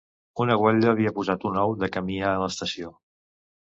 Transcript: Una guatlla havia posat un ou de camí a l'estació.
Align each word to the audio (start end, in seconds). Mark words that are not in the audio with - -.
Una 0.43 0.55
guatlla 0.61 0.87
havia 0.93 1.11
posat 1.19 1.45
un 1.51 1.59
ou 1.65 1.75
de 1.83 1.91
camí 1.99 2.17
a 2.31 2.35
l'estació. 2.45 2.95